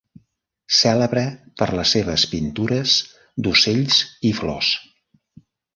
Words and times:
Cèlebre 0.77 1.25
per 1.63 1.67
les 1.81 1.93
seves 1.97 2.25
pintures 2.33 2.97
d'ocells 3.49 4.05
i 4.33 4.37
flors. 4.41 4.77